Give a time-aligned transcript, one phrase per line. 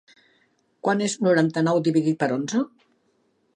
[0.87, 2.65] Quant és noranta-nou dividit per onze?